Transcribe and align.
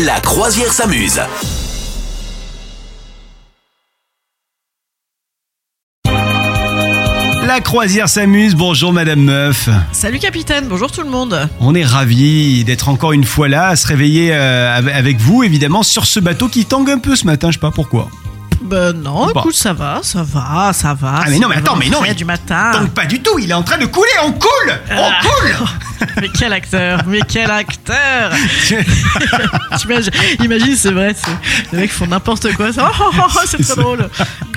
La 0.00 0.20
croisière 0.20 0.72
s'amuse. 0.72 1.20
La 7.46 7.60
croisière 7.60 8.08
s'amuse. 8.08 8.54
Bonjour 8.54 8.92
Madame 8.92 9.20
Meuf. 9.20 9.68
Salut 9.92 10.18
capitaine, 10.18 10.66
bonjour 10.68 10.90
tout 10.90 11.02
le 11.02 11.10
monde. 11.10 11.48
On 11.60 11.74
est 11.74 11.84
ravis 11.84 12.64
d'être 12.64 12.88
encore 12.88 13.12
une 13.12 13.24
fois 13.24 13.48
là, 13.48 13.68
à 13.68 13.76
se 13.76 13.86
réveiller 13.86 14.30
euh, 14.32 14.76
av- 14.78 14.88
avec 14.88 15.18
vous 15.18 15.42
évidemment 15.42 15.82
sur 15.82 16.06
ce 16.06 16.20
bateau 16.20 16.48
qui 16.48 16.64
tangue 16.64 16.90
un 16.90 16.98
peu 16.98 17.16
ce 17.16 17.26
matin. 17.26 17.48
Je 17.50 17.54
sais 17.54 17.60
pas 17.60 17.70
pourquoi. 17.70 18.08
Ben 18.64 18.92
non, 18.92 19.26
Bon. 19.32 19.40
écoute, 19.40 19.54
ça 19.54 19.72
va, 19.72 20.00
ça 20.02 20.22
va, 20.22 20.72
ça 20.72 20.94
va. 20.94 21.20
Ah, 21.22 21.24
mais 21.28 21.38
non, 21.38 21.48
mais 21.48 21.56
attends, 21.56 21.76
mais 21.76 21.88
non, 21.88 22.04
il- 22.04 22.14
du 22.14 22.24
matin. 22.24 22.70
Tangue 22.72 22.90
pas 22.90 23.04
du 23.06 23.20
tout. 23.20 23.38
Il 23.38 23.50
est 23.50 23.54
en 23.54 23.62
train 23.62 23.78
de 23.78 23.86
couler. 23.86 24.10
On 24.24 24.32
coule. 24.32 24.72
On 24.90 25.10
Ah. 25.10 25.20
coule. 25.22 25.66
mais 26.20 26.28
quel 26.36 26.52
acteur, 26.52 27.00
mais 27.06 27.20
quel 27.28 27.50
acteur. 27.50 28.32
Imagine, 30.44 30.76
c'est 30.76 30.90
vrai, 30.92 31.14
les 31.72 31.78
mecs 31.80 31.92
font 31.92 32.06
n'importe 32.06 32.52
quoi. 32.54 32.68
oh, 32.76 32.82
oh, 33.00 33.10
oh, 33.18 33.40
c'est 33.46 33.62
ça. 33.62 33.74
drôle. 33.74 34.08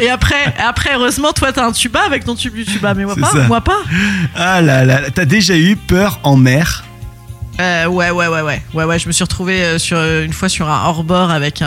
Et 0.00 0.10
après, 0.10 0.54
après, 0.58 0.90
heureusement, 0.94 1.32
toi, 1.32 1.52
t'as 1.52 1.66
un 1.66 1.72
tuba 1.72 2.00
avec 2.06 2.24
ton 2.24 2.34
tube 2.34 2.54
du 2.54 2.64
tuba, 2.64 2.94
mais 2.94 3.04
moi 3.04 3.14
pas, 3.16 3.30
ça. 3.30 3.38
moi 3.46 3.60
pas. 3.60 3.78
ah 4.36 4.60
là 4.60 4.84
là. 4.84 5.10
T'as 5.14 5.24
déjà 5.24 5.56
eu 5.56 5.76
peur 5.76 6.20
en 6.22 6.36
mer 6.36 6.84
Euh, 7.60 7.86
ouais, 7.86 8.10
ouais, 8.10 8.28
ouais, 8.28 8.40
ouais, 8.42 8.62
ouais, 8.72 8.84
ouais. 8.84 8.98
Je 9.00 9.08
me 9.08 9.12
suis 9.12 9.24
retrouvé 9.24 9.62
euh, 9.62 9.78
sur 9.78 9.96
euh, 9.98 10.24
une 10.24 10.32
fois 10.32 10.48
sur 10.48 10.68
un 10.68 10.84
hors-bord 10.86 11.30
avec 11.30 11.60
un, 11.60 11.66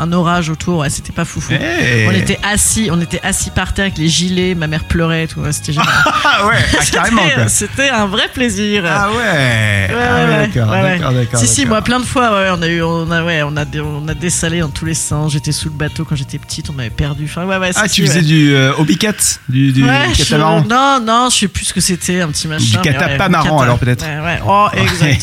un 0.00 0.12
orage 0.12 0.50
autour. 0.50 0.78
Ouais, 0.78 0.90
c'était 0.90 1.12
pas 1.12 1.24
foufou. 1.24 1.52
Eh. 1.52 2.06
On 2.08 2.10
était 2.10 2.38
assis, 2.42 2.88
on 2.92 3.00
était 3.00 3.20
assis 3.22 3.50
par 3.50 3.72
terre 3.72 3.84
avec 3.86 3.98
les 3.98 4.08
gilets. 4.08 4.54
Ma 4.56 4.66
mère 4.66 4.84
pleurait, 4.84 5.24
et 5.24 5.28
tout. 5.28 5.40
Ouais, 5.40 5.52
C'était 5.52 5.72
génial. 5.72 5.88
Ah 6.32 6.46
ouais. 6.46 6.54
Ah, 6.78 6.84
carrément 6.90 7.22
C'était- 7.48 7.88
un 7.90 8.06
vrai 8.06 8.24
plaisir. 8.32 8.84
Ah 8.86 9.08
ouais. 9.10 9.16
Ouais, 9.16 9.88
Ah, 9.92 10.24
ouais, 10.24 10.48
d'accord, 10.48 10.70
d'accord, 10.72 11.12
d'accord. 11.12 11.40
Si, 11.40 11.46
si, 11.46 11.66
moi, 11.66 11.82
plein 11.82 12.00
de 12.00 12.04
fois, 12.04 12.30
ouais, 12.40 12.48
on 12.52 12.62
a 12.62 12.66
eu, 12.68 12.82
on 12.82 13.10
a, 13.10 13.22
ouais, 13.24 13.42
on 13.42 13.56
a, 13.56 13.64
on 13.82 14.08
a 14.08 14.14
dessalé 14.14 14.60
dans 14.60 14.68
tous 14.68 14.84
les 14.84 14.94
sens. 14.94 15.32
J'étais 15.32 15.52
sous 15.52 15.68
le 15.68 15.74
bateau 15.74 16.04
quand 16.04 16.16
j'étais 16.16 16.38
petite, 16.38 16.70
on 16.70 16.72
m'avait 16.72 16.90
perdu. 16.90 17.24
Enfin, 17.26 17.44
ouais, 17.46 17.56
ouais, 17.58 17.70
Ah, 17.74 17.88
tu 17.88 18.06
faisais 18.06 18.22
du 18.22 18.54
euh, 18.54 18.72
hobbycat, 18.78 19.12
du, 19.48 19.72
du 19.72 19.84
Ouais, 19.84 20.06
je- 20.12 20.18
catamaran. 20.24 20.64
Non, 20.68 21.00
non, 21.04 21.28
je 21.30 21.36
sais 21.36 21.48
plus 21.48 21.66
ce 21.66 21.72
que 21.74 21.80
c'était, 21.80 22.20
un 22.20 22.28
petit 22.28 22.48
machin. 22.48 22.64
du 22.64 22.72
marrant, 22.90 23.44
cata. 23.44 23.62
alors, 23.62 23.78
peut-être. 23.78 24.04
Ouais, 24.04 24.24
ouais. 24.24 24.40
Oh, 24.46 24.68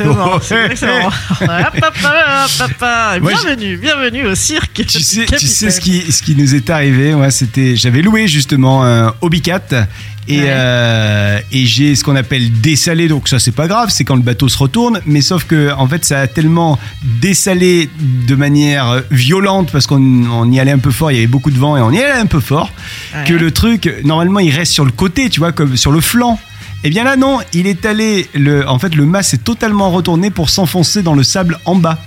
exactement. 0.02 0.34
Ouais. 0.36 0.40
c'est 0.42 0.66
exactement. 0.72 1.08
Hop, 1.42 1.76
hop, 1.76 1.84
hop, 1.84 2.50
hop, 2.62 2.72
hop. 2.82 3.22
Moi, 3.22 3.32
bienvenue, 3.44 3.78
bienvenue 3.78 4.26
au 4.28 4.36
cirque. 4.36 4.86
Tu 4.88 5.00
sais, 5.02 5.26
du 5.26 5.36
tu 5.38 5.48
sais 5.48 5.70
ce 5.72 5.80
qui, 5.82 6.12
ce 6.12 6.22
qui 6.22 6.36
nous 6.36 6.56
est 6.56 6.70
arrivé, 6.70 7.14
moi, 7.14 7.30
c'était, 7.32 7.76
j'avais 7.76 8.02
loué 8.02 8.28
justement 8.28 8.84
un 8.86 9.14
Hobbycat 9.22 9.62
et, 10.30 10.40
Ouais. 10.40 10.46
euh, 10.50 11.40
et 11.54 11.66
j'ai 11.66 11.96
ce 11.96 12.04
qu'on 12.04 12.18
appelle 12.18 12.52
dessalé, 12.60 13.08
donc 13.08 13.30
ça 13.30 13.40
c'est 13.40 13.54
pas 13.54 13.68
grave, 13.68 13.90
c'est 13.92 14.04
quand 14.04 14.18
le 14.18 14.22
bateau 14.22 14.50
se 14.50 14.58
retourne, 14.58 15.00
mais 15.06 15.22
sauf 15.22 15.46
que 15.46 15.72
en 15.72 15.88
fait 15.88 16.04
ça 16.04 16.20
a 16.20 16.28
tellement 16.28 16.78
dessalé 17.22 17.90
de 18.28 18.36
manière 18.36 19.04
violente 19.10 19.70
parce 19.72 19.88
qu'on 19.88 20.02
on 20.30 20.52
y 20.52 20.60
allait 20.60 20.72
un 20.74 20.80
peu 20.80 20.92
fort, 20.92 21.12
il 21.12 21.16
y 21.16 21.18
avait 21.20 21.28
beaucoup 21.28 21.50
de 21.50 21.58
vent 21.58 21.78
et 21.78 21.82
on 21.82 21.92
y 21.92 22.00
allait 22.00 22.12
un 22.20 22.26
peu 22.26 22.42
fort, 22.42 22.72
Ouais. 23.16 23.24
que 23.24 23.34
le 23.36 23.52
truc 23.52 23.90
normalement 24.04 24.40
il 24.42 24.52
reste 24.54 24.74
sur 24.74 24.84
le 24.84 24.92
côté, 24.92 25.30
tu 25.30 25.40
vois, 25.40 25.54
comme 25.54 25.78
sur 25.78 25.92
le 25.94 26.02
flanc. 26.02 26.38
Eh 26.84 26.90
bien 26.90 27.04
là 27.04 27.16
non, 27.16 27.40
il 27.54 27.68
est 27.68 27.86
allé, 27.86 28.28
le, 28.34 28.68
en 28.68 28.80
fait 28.80 28.96
le 28.96 29.06
mât 29.06 29.24
s'est 29.24 29.40
totalement 29.40 29.90
retourné 29.92 30.30
pour 30.30 30.50
s'enfoncer 30.50 31.02
dans 31.02 31.14
le 31.14 31.24
sable 31.24 31.58
en 31.66 31.76
bas. 31.76 32.00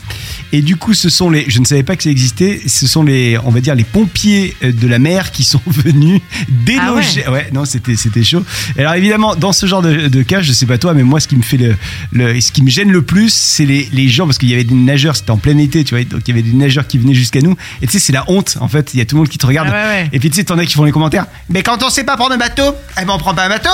Et 0.52 0.62
du 0.62 0.76
coup, 0.76 0.94
ce 0.94 1.08
sont 1.10 1.30
les, 1.30 1.44
je 1.48 1.60
ne 1.60 1.64
savais 1.64 1.84
pas 1.84 1.94
que 1.94 2.02
ça 2.02 2.10
existait, 2.10 2.60
ce 2.66 2.88
sont 2.88 3.04
les, 3.04 3.38
on 3.44 3.50
va 3.50 3.60
dire 3.60 3.76
les 3.76 3.84
pompiers 3.84 4.56
euh, 4.64 4.72
de 4.72 4.88
la 4.88 4.98
mer 4.98 5.30
qui 5.30 5.44
sont 5.44 5.60
venus 5.66 6.20
déloger. 6.48 7.28
ouais. 7.28 7.48
non, 7.52 7.64
c'était, 7.64 7.94
c'était 7.94 8.24
chaud. 8.24 8.42
Alors 8.76 8.94
évidemment, 8.94 9.36
dans 9.36 9.52
ce 9.52 9.66
genre 9.66 9.80
de, 9.82 10.08
de 10.08 10.22
cas, 10.22 10.40
je 10.40 10.52
sais 10.52 10.66
pas 10.66 10.76
toi, 10.76 10.92
mais 10.92 11.04
moi, 11.04 11.20
ce 11.20 11.28
qui 11.28 11.36
me 11.36 11.42
fait 11.42 11.56
le, 11.56 11.76
le 12.12 12.40
ce 12.40 12.50
qui 12.50 12.62
me 12.62 12.70
gêne 12.70 12.90
le 12.90 13.02
plus, 13.02 13.32
c'est 13.32 13.64
les, 13.64 13.88
les 13.92 14.08
gens, 14.08 14.26
parce 14.26 14.38
qu'il 14.38 14.48
y 14.48 14.54
avait 14.54 14.64
des 14.64 14.74
nageurs, 14.74 15.14
c'était 15.14 15.30
en 15.30 15.36
plein 15.36 15.56
été, 15.58 15.84
tu 15.84 15.94
vois, 15.94 16.02
donc 16.04 16.22
il 16.26 16.34
y 16.34 16.38
avait 16.38 16.48
des 16.48 16.56
nageurs 16.56 16.86
qui 16.88 16.98
venaient 16.98 17.14
jusqu'à 17.14 17.40
nous. 17.40 17.56
Et 17.80 17.86
tu 17.86 17.92
sais, 17.92 17.98
c'est 18.00 18.12
la 18.12 18.24
honte, 18.28 18.56
en 18.60 18.66
fait. 18.68 18.92
Il 18.94 18.98
y 18.98 19.00
a 19.02 19.04
tout 19.04 19.14
le 19.16 19.20
monde 19.20 19.28
qui 19.28 19.38
te 19.38 19.46
regarde. 19.46 19.68
Ah 19.70 19.72
ouais, 19.72 19.88
ouais. 20.02 20.08
Et 20.12 20.18
puis 20.18 20.30
tu 20.30 20.36
sais, 20.36 20.44
t'en 20.44 20.58
as 20.58 20.66
qui 20.66 20.74
font 20.74 20.84
les 20.84 20.92
commentaires. 20.92 21.26
Mais 21.48 21.62
quand 21.62 21.80
on 21.84 21.90
sait 21.90 22.04
pas 22.04 22.16
prendre 22.16 22.32
un 22.32 22.38
bateau, 22.38 22.74
eh 23.00 23.04
ben 23.04 23.12
on 23.14 23.18
prend 23.18 23.34
pas 23.34 23.44
un 23.44 23.50
bateau. 23.50 23.70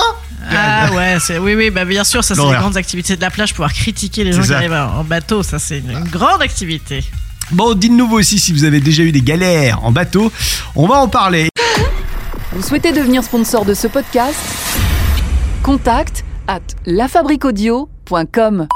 Ah 0.51 0.91
ouais, 0.93 1.17
c'est, 1.19 1.37
oui, 1.37 1.55
oui, 1.55 1.69
bah 1.69 1.85
bien 1.85 2.03
sûr, 2.03 2.23
ça 2.23 2.35
c'est 2.35 2.41
les 2.41 2.51
grandes 2.55 2.77
activités 2.77 3.15
de 3.15 3.21
la 3.21 3.29
plage, 3.29 3.53
pouvoir 3.53 3.73
critiquer 3.73 4.23
les 4.23 4.33
gens 4.33 4.41
qui 4.41 4.47
ça. 4.47 4.57
arrivent 4.57 4.73
en 4.73 5.03
bateau, 5.03 5.43
ça 5.43 5.59
c'est 5.59 5.79
une, 5.79 5.91
une 5.91 6.07
grande 6.09 6.41
activité. 6.41 7.03
Bon, 7.51 7.73
dites-nous 7.73 8.07
vous 8.07 8.17
aussi 8.17 8.39
si 8.39 8.51
vous 8.53 8.63
avez 8.65 8.79
déjà 8.81 9.03
eu 9.03 9.11
des 9.11 9.21
galères 9.21 9.83
en 9.83 9.91
bateau. 9.91 10.31
On 10.75 10.87
va 10.87 10.95
en 10.95 11.07
parler. 11.07 11.49
Vous 12.51 12.61
souhaitez 12.61 12.91
devenir 12.91 13.23
sponsor 13.23 13.65
de 13.65 13.73
ce 13.73 13.87
podcast? 13.87 14.35
Contact 15.63 16.23
à 16.47 16.59
lafabriquaudio.com. 16.85 18.67